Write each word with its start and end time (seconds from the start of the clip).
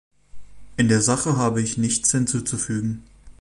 In 0.77 0.87
der 0.87 1.03
Sache 1.03 1.37
habe 1.37 1.61
ich 1.61 1.77
nichts 1.77 2.09
hinzuzufügen. 2.11 3.03